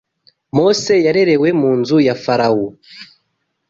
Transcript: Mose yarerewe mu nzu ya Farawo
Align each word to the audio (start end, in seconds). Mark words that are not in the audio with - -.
Mose 0.55 0.93
yarerewe 1.05 1.47
mu 1.59 1.71
nzu 1.79 1.97
ya 2.07 2.15
Farawo 2.23 2.67